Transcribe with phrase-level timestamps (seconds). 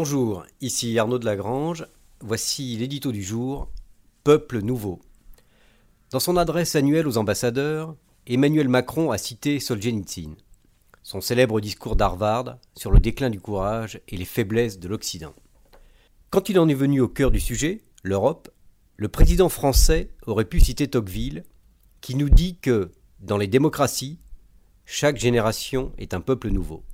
[0.00, 1.84] Bonjour, ici Arnaud de Lagrange.
[2.20, 3.68] Voici l'édito du jour
[4.22, 5.00] Peuple nouveau.
[6.12, 7.96] Dans son adresse annuelle aux ambassadeurs,
[8.28, 10.36] Emmanuel Macron a cité Solzhenitsyn,
[11.02, 15.34] son célèbre discours d'Harvard sur le déclin du courage et les faiblesses de l'Occident.
[16.30, 18.50] Quand il en est venu au cœur du sujet, l'Europe,
[18.98, 21.42] le président français aurait pu citer Tocqueville,
[22.02, 24.20] qui nous dit que, dans les démocraties,
[24.84, 26.84] chaque génération est un peuple nouveau.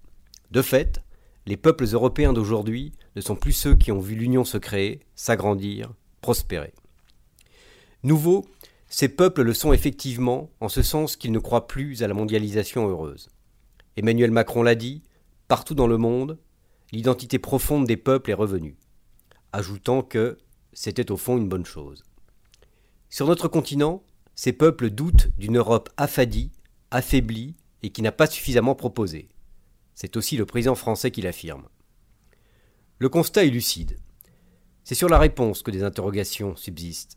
[0.51, 1.04] De fait,
[1.47, 5.93] les peuples européens d'aujourd'hui ne sont plus ceux qui ont vu l'Union se créer, s'agrandir,
[6.21, 6.73] prospérer.
[8.03, 8.47] Nouveaux,
[8.89, 12.89] ces peuples le sont effectivement en ce sens qu'ils ne croient plus à la mondialisation
[12.89, 13.29] heureuse.
[13.97, 15.03] Emmanuel Macron l'a dit,
[15.49, 16.39] partout dans le monde,
[16.93, 18.77] l'identité profonde des peuples est revenue,
[19.53, 20.39] ajoutant que
[20.73, 22.03] c'était au fond une bonne chose.
[23.11, 24.03] Sur notre continent,
[24.35, 26.51] ces peuples doutent d'une Europe affadie,
[26.91, 29.29] affaiblie et qui n'a pas suffisamment proposé.
[29.95, 31.69] C'est aussi le président français qui l'affirme.
[32.99, 33.99] Le constat est lucide.
[34.85, 37.17] C'est sur la réponse que des interrogations subsistent.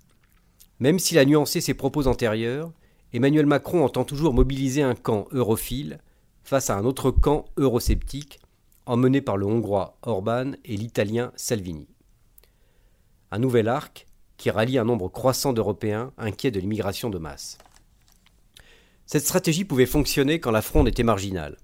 [0.79, 2.71] Même s'il a nuancé ses propos antérieurs,
[3.13, 5.99] Emmanuel Macron entend toujours mobiliser un camp europhile
[6.43, 8.39] face à un autre camp eurosceptique
[8.85, 11.87] emmené par le Hongrois Orban et l'Italien Salvini.
[13.31, 17.57] Un nouvel arc qui rallie un nombre croissant d'Européens inquiets de l'immigration de masse.
[19.05, 21.57] Cette stratégie pouvait fonctionner quand la fronde était marginale.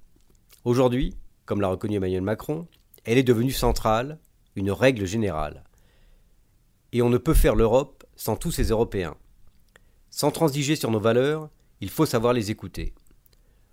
[0.65, 2.67] Aujourd'hui, comme l'a reconnu Emmanuel Macron,
[3.03, 4.19] elle est devenue centrale,
[4.55, 5.65] une règle générale.
[6.93, 9.17] Et on ne peut faire l'Europe sans tous ces Européens.
[10.09, 11.49] Sans transiger sur nos valeurs,
[11.81, 12.93] il faut savoir les écouter.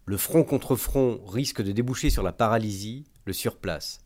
[0.04, 4.00] Le front contre front risque de déboucher sur la paralysie, le surplace,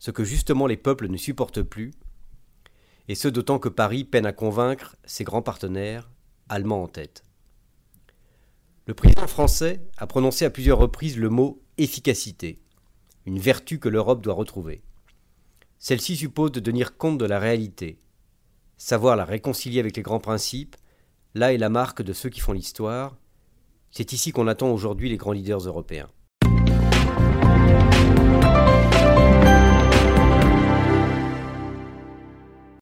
[0.00, 1.92] ce que justement les peuples ne supportent plus,
[3.06, 6.10] et ce d'autant que Paris peine à convaincre ses grands partenaires,
[6.48, 7.22] allemands en tête.
[8.86, 12.58] Le président français a prononcé à plusieurs reprises le mot efficacité,
[13.26, 14.82] une vertu que l'Europe doit retrouver.
[15.78, 17.98] Celle-ci suppose de tenir compte de la réalité,
[18.76, 20.76] savoir la réconcilier avec les grands principes,
[21.34, 23.16] là est la marque de ceux qui font l'histoire,
[23.90, 26.08] c'est ici qu'on attend aujourd'hui les grands leaders européens.